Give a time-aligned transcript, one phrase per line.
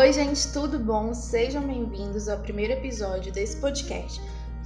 [0.00, 1.12] Oi, gente, tudo bom?
[1.12, 4.18] Sejam bem-vindos ao primeiro episódio desse podcast,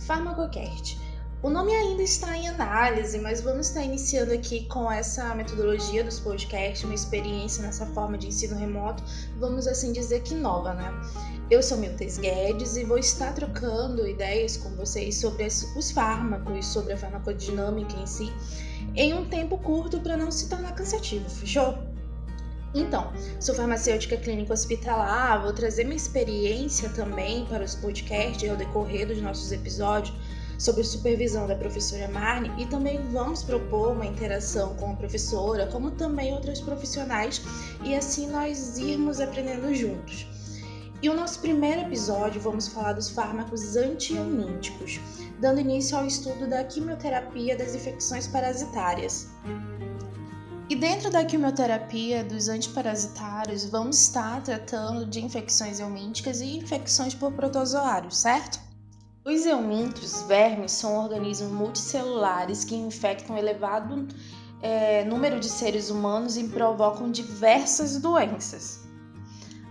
[0.07, 0.97] Farmacocast.
[1.43, 6.21] O nome ainda está em análise, mas vamos estar iniciando aqui com essa metodologia dos
[6.21, 9.03] podcasts, uma experiência nessa forma de ensino remoto,
[9.37, 10.95] vamos assim dizer que nova, né?
[11.51, 16.93] Eu sou Miltes Guedes e vou estar trocando ideias com vocês sobre os fármacos, sobre
[16.93, 18.33] a farmacodinâmica em si,
[18.95, 21.84] em um tempo curto para não se tornar cansativo, fechou?
[22.75, 29.07] Então, sou farmacêutica clínica hospitalar, vou trazer minha experiência também para os podcasts ao decorrer
[29.07, 30.13] dos nossos episódios
[30.59, 35.91] sob supervisão da professora Marne e também vamos propor uma interação com a professora, como
[35.93, 37.43] também outras profissionais,
[37.83, 40.27] e assim nós irmos aprendendo juntos.
[41.03, 45.01] E o nosso primeiro episódio vamos falar dos fármacos antihelmínticos,
[45.39, 49.29] dando início ao estudo da quimioterapia das infecções parasitárias.
[50.67, 57.33] E dentro da quimioterapia dos antiparasitários, vamos estar tratando de infecções helmínticas e infecções por
[57.33, 58.59] protozoários, certo?
[59.27, 64.09] Os eumintos, vermes, são organismos multicelulares que infectam um elevado
[64.63, 68.81] é, número de seres humanos e provocam diversas doenças.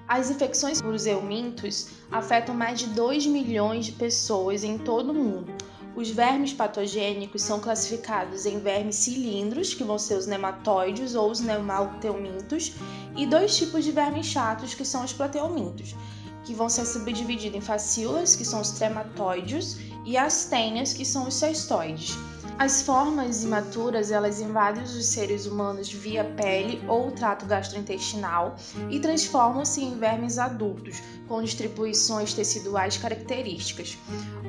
[0.07, 5.51] As infecções por eumintos afetam mais de 2 milhões de pessoas em todo o mundo.
[5.95, 11.39] Os vermes patogênicos são classificados em vermes cilindros, que vão ser os nematóides ou os
[11.39, 12.73] nemateumintos,
[13.15, 15.95] e dois tipos de vermes chatos, que são os proteomintos
[16.43, 21.33] que vão ser subdivididos em fascíolas, que são os trematóides, e astênias, que são os
[21.33, 22.17] cestoides.
[22.59, 28.55] As formas imaturas, elas invadem os seres humanos via pele ou trato gastrointestinal
[28.91, 33.97] e transformam-se em vermes adultos, com distribuições teciduais características,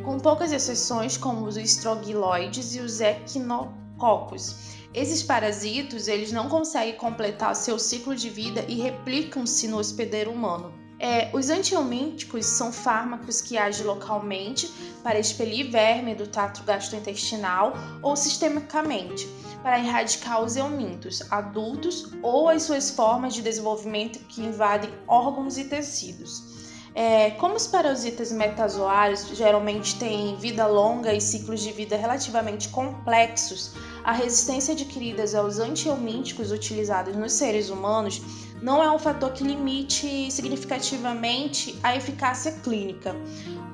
[0.05, 4.75] com poucas exceções como os estrogiloides e os equinococos.
[4.93, 10.84] Esses parasitos, eles não conseguem completar seu ciclo de vida e replicam-se no hospedeiro humano.
[11.05, 14.73] É, os antihelmínticos são fármacos que agem localmente
[15.03, 19.29] para expelir verme do trato gastrointestinal ou sistemicamente
[19.63, 25.65] para erradicar os helmintos adultos ou as suas formas de desenvolvimento que invadem órgãos e
[25.65, 26.65] tecidos.
[26.95, 33.73] É, como os parasitas metazoários geralmente têm vida longa e ciclos de vida relativamente complexos,
[34.05, 38.23] a resistência adquirida aos antihelmínticos utilizados nos seres humanos
[38.65, 43.15] não é um fator que limite significativamente a eficácia clínica.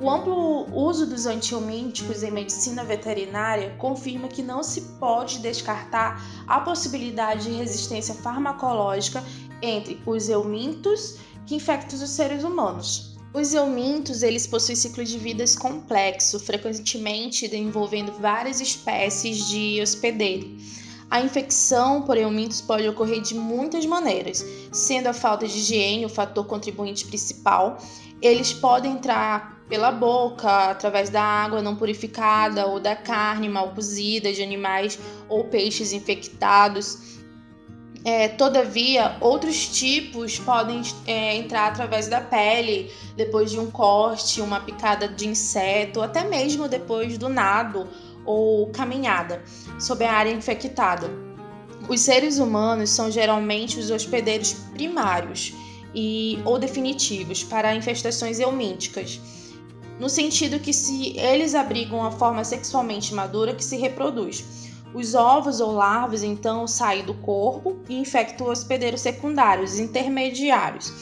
[0.01, 6.61] O amplo uso dos antihelmínticos em medicina veterinária confirma que não se pode descartar a
[6.63, 9.23] possibilidade de resistência farmacológica
[9.63, 13.17] entre os eumintos que infectam os seres humanos.
[13.33, 20.59] Os eumintos, eles possuem ciclo de vidas complexo, frequentemente envolvendo várias espécies de hospedeiro.
[21.11, 26.09] A infecção por eumintos pode ocorrer de muitas maneiras, sendo a falta de higiene o
[26.09, 27.79] fator contribuinte principal.
[28.23, 34.33] Eles podem entrar pela boca, através da água não purificada ou da carne mal cozida
[34.33, 37.19] de animais ou peixes infectados.
[38.05, 44.61] É, todavia, outros tipos podem é, entrar através da pele, depois de um corte, uma
[44.61, 47.89] picada de inseto, até mesmo depois do nado
[48.25, 49.43] ou caminhada
[49.79, 51.11] sobre a área infectada.
[51.89, 55.53] Os seres humanos são geralmente os hospedeiros primários
[55.95, 59.21] e ou definitivos para infestações eumínticas,
[59.99, 64.71] no sentido que se eles abrigam a forma sexualmente madura que se reproduz.
[64.95, 70.93] Os ovos ou larvas então saem do corpo e infectam hospedeiros secundários, intermediários.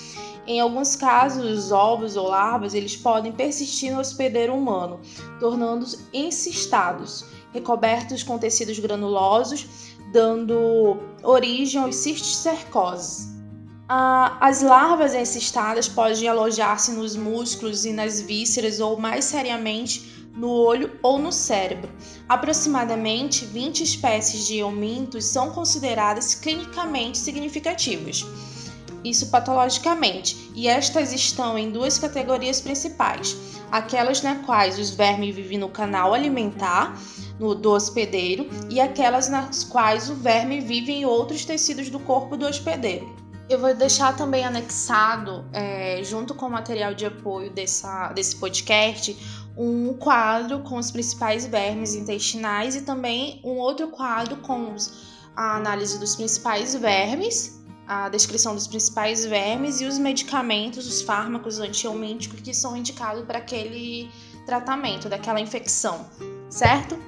[0.48, 4.98] Em alguns casos, os ovos ou larvas eles podem persistir no hospedeiro humano,
[5.38, 9.66] tornando-os encistados, recobertos com tecidos granulosos,
[10.10, 13.28] dando origem aos cisticercoses.
[13.86, 20.92] As larvas encistadas podem alojar-se nos músculos e nas vísceras ou, mais seriamente, no olho
[21.03, 21.91] ou no cérebro.
[22.27, 28.24] Aproximadamente 20 espécies de eumintos são consideradas clinicamente significativas
[29.04, 33.36] isso patologicamente, e estas estão em duas categorias principais:
[33.71, 36.98] aquelas nas quais os vermes vivem no canal alimentar
[37.39, 42.36] no, do hospedeiro e aquelas nas quais o verme vive em outros tecidos do corpo
[42.36, 43.16] do hospedeiro.
[43.48, 49.16] Eu vou deixar também anexado, é, junto com o material de apoio dessa, desse podcast,
[49.56, 54.77] um quadro com os principais vermes intestinais e também um outro quadro com
[55.34, 57.58] a análise dos principais vermes
[57.89, 63.39] a descrição dos principais vermes e os medicamentos, os fármacos antihelmínticos que são indicados para
[63.39, 64.11] aquele
[64.45, 66.07] tratamento, daquela infecção,
[66.51, 66.99] certo?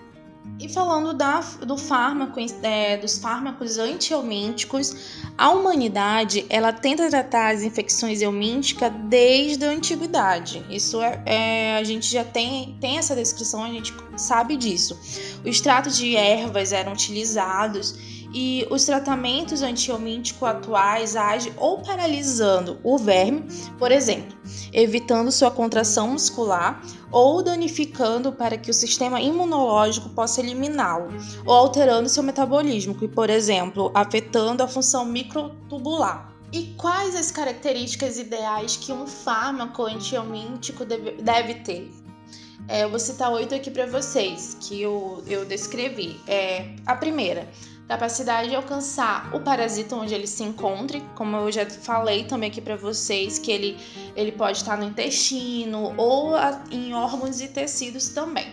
[0.59, 4.95] E falando da, do fármaco, é, dos fármacos antihelmínticos,
[5.37, 10.65] a humanidade ela tenta tratar as infecções helmínticas desde a antiguidade.
[10.69, 14.99] Isso é, é, a gente já tem, tem essa descrição, a gente sabe disso.
[15.41, 22.97] Os extratos de ervas eram utilizados e os tratamentos antihelmínticos atuais agem ou paralisando o
[22.97, 23.45] verme,
[23.79, 24.37] por exemplo,
[24.73, 31.09] evitando sua contração muscular ou danificando para que o sistema imunológico possa eliminá-lo,
[31.45, 36.31] ou alterando seu metabolismo, que, por exemplo, afetando a função microtubular.
[36.53, 41.91] E quais as características ideais que um fármaco antihelmíntico deve, deve ter?
[42.69, 46.21] É, eu vou citar oito aqui para vocês, que eu, eu descrevi.
[46.27, 47.49] É, a primeira,
[47.91, 52.61] capacidade de alcançar o parasita onde ele se encontre, como eu já falei também aqui
[52.61, 53.77] para vocês, que ele,
[54.15, 56.35] ele pode estar no intestino ou
[56.71, 58.47] em órgãos e tecidos também.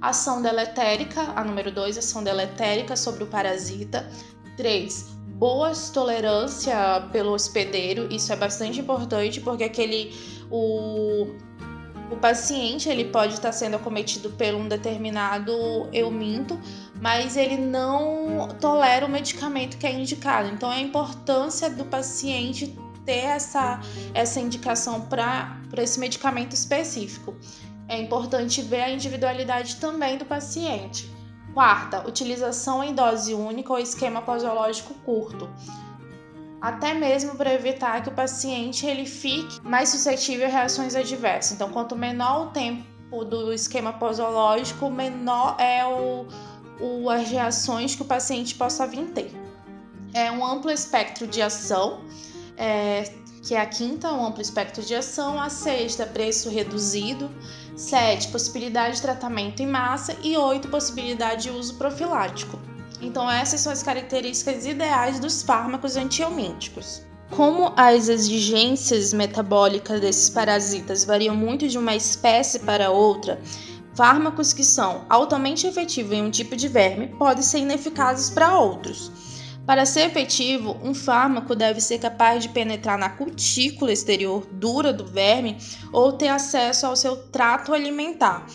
[0.00, 4.08] Ação deletérica, a número 2, ação deletérica sobre o parasita.
[4.56, 5.06] 3.
[5.38, 6.76] Boas tolerância
[7.10, 10.14] pelo hospedeiro, isso é bastante importante porque aquele
[10.52, 11.34] o
[12.10, 16.58] o paciente ele pode estar sendo acometido por um determinado euminto,
[17.00, 20.48] mas ele não tolera o medicamento que é indicado.
[20.48, 23.80] Então, a importância do paciente ter essa,
[24.14, 27.36] essa indicação para esse medicamento específico.
[27.86, 31.10] É importante ver a individualidade também do paciente.
[31.52, 35.48] Quarta, utilização em dose única ou esquema posológico curto
[36.64, 41.52] até mesmo para evitar que o paciente ele fique mais suscetível a reações adversas.
[41.52, 46.26] Então, quanto menor o tempo do esquema posológico, menor é o,
[46.80, 49.32] o, as reações que o paciente possa vir ter.
[50.12, 52.00] É um amplo espectro de ação,
[52.56, 53.10] é,
[53.42, 57.30] que é a quinta, um amplo espectro de ação, a sexta, preço reduzido,
[57.76, 62.58] sete, possibilidade de tratamento em massa e oito, possibilidade de uso profilático.
[63.00, 67.02] Então, essas são as características ideais dos fármacos antihelmínticos.
[67.30, 73.40] Como as exigências metabólicas desses parasitas variam muito de uma espécie para outra,
[73.94, 79.10] fármacos que são altamente efetivos em um tipo de verme podem ser ineficazes para outros.
[79.66, 85.06] Para ser efetivo, um fármaco deve ser capaz de penetrar na cutícula exterior dura do
[85.06, 85.56] verme
[85.90, 88.46] ou ter acesso ao seu trato alimentar,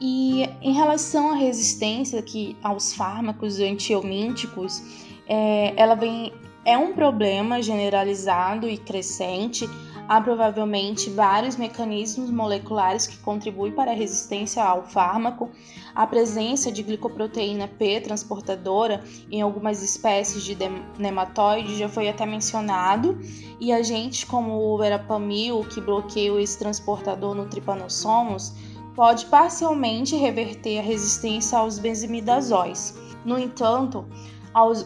[0.00, 4.82] e em relação à resistência que aos fármacos antihelmínticos,
[5.26, 6.32] é, ela vem
[6.64, 9.68] é um problema generalizado e crescente.
[10.08, 15.50] Há provavelmente vários mecanismos moleculares que contribuem para a resistência ao fármaco.
[15.94, 20.56] A presença de glicoproteína P transportadora em algumas espécies de
[20.98, 23.18] nematóide já foi até mencionado,
[23.60, 28.54] e agentes como o verapamil, que bloqueia esse transportador no tripanossomos,
[28.96, 32.98] pode parcialmente reverter a resistência aos benzimidazóis.
[33.26, 34.06] No entanto,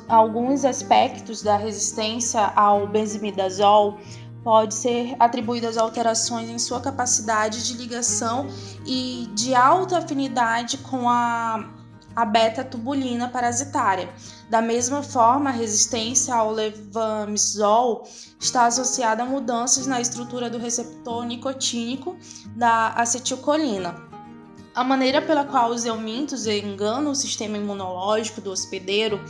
[0.09, 3.99] alguns aspectos da resistência ao benzimidazol
[4.43, 8.47] pode ser atribuídas alterações em sua capacidade de ligação
[8.87, 11.71] e de alta afinidade com a,
[12.15, 14.09] a beta-tubulina parasitária.
[14.51, 18.05] Da mesma forma, a resistência ao levamisol
[18.39, 22.17] está associada a mudanças na estrutura do receptor nicotínico
[22.57, 24.12] da acetilcolina.
[24.75, 29.21] A maneira pela qual os eumintos enganam o sistema imunológico do hospedeiro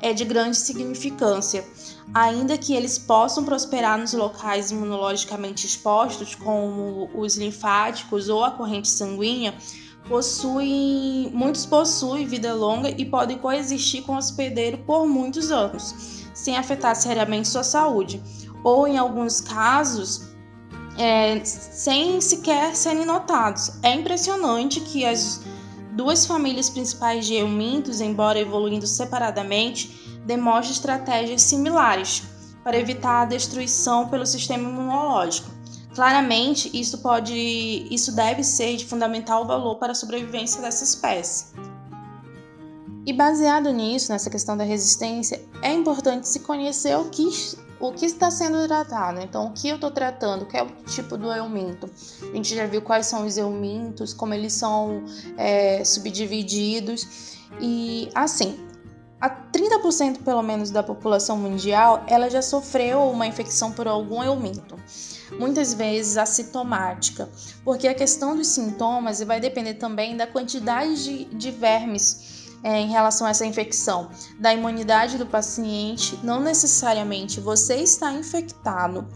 [0.00, 1.66] é de grande significância,
[2.14, 8.88] ainda que eles possam prosperar nos locais imunologicamente expostos, como os linfáticos ou a corrente
[8.88, 9.52] sanguínea,
[10.08, 16.56] possuem, muitos possuem vida longa e podem coexistir com o hospedeiro por muitos anos, sem
[16.56, 18.22] afetar seriamente sua saúde,
[18.62, 20.31] ou em alguns casos
[20.98, 23.72] é, sem sequer serem notados.
[23.82, 25.40] É impressionante que as
[25.92, 32.22] duas famílias principais de eumintos, embora evoluindo separadamente, demonstrem estratégias similares
[32.62, 35.50] para evitar a destruição pelo sistema imunológico.
[35.94, 37.34] Claramente, isso pode,
[37.90, 41.46] isso deve ser de fundamental valor para a sobrevivência dessa espécie.
[43.04, 47.28] E baseado nisso, nessa questão da resistência, é importante se conhecer o que
[47.82, 49.20] o que está sendo tratado.
[49.20, 51.90] Então, o que eu estou tratando, qual é o tipo do euminto.
[52.22, 55.02] A gente já viu quais são os eumintos, como eles são
[55.36, 57.40] é, subdivididos.
[57.60, 58.56] E assim,
[59.20, 64.76] a 30% pelo menos da população mundial, ela já sofreu uma infecção por algum euminto.
[65.38, 67.28] Muitas vezes assintomática,
[67.64, 72.31] porque a questão dos sintomas vai depender também da quantidade de, de vermes
[72.62, 79.06] é, em relação a essa infecção, da imunidade do paciente, não necessariamente você está infectado,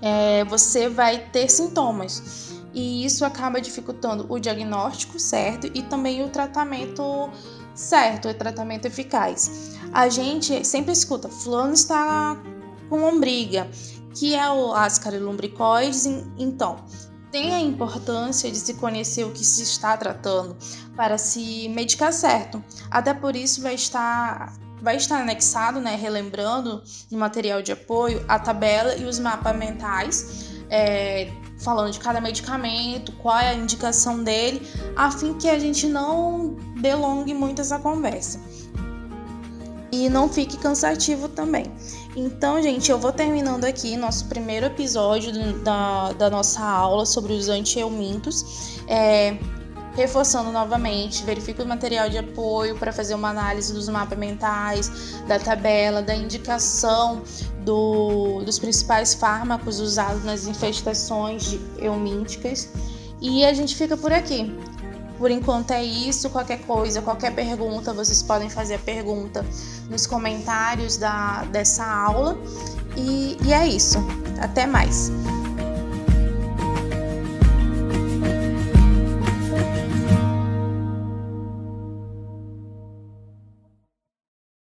[0.00, 2.52] é, você vai ter sintomas.
[2.74, 7.30] E isso acaba dificultando o diagnóstico certo e também o tratamento
[7.74, 9.78] certo, é tratamento eficaz.
[9.92, 12.36] A gente sempre escuta, fulano está
[12.90, 13.66] com lombriga,
[14.14, 16.06] que é o ascaris lumbricoides,
[16.36, 16.84] então
[17.36, 20.56] tem a importância de se conhecer o que se está tratando
[20.96, 22.64] para se medicar certo.
[22.90, 28.38] Até por isso vai estar vai estar anexado, né, relembrando no material de apoio a
[28.38, 34.66] tabela e os mapas mentais, é, falando de cada medicamento, qual é a indicação dele,
[34.94, 38.40] a fim que a gente não delongue muito essa conversa
[39.92, 41.70] e não fique cansativo também.
[42.16, 47.50] Então, gente, eu vou terminando aqui nosso primeiro episódio da, da nossa aula sobre os
[47.50, 48.80] antielmintos.
[48.88, 49.36] É,
[49.94, 55.38] reforçando novamente, verifique o material de apoio para fazer uma análise dos mapas mentais, da
[55.38, 57.22] tabela, da indicação
[57.64, 62.70] do, dos principais fármacos usados nas infestações eumínticas.
[63.20, 64.54] E a gente fica por aqui.
[65.18, 66.30] Por enquanto é isso.
[66.30, 69.44] Qualquer coisa, qualquer pergunta, vocês podem fazer a pergunta
[69.88, 72.36] nos comentários da, dessa aula.
[72.96, 73.98] E, e é isso.
[74.40, 75.10] Até mais.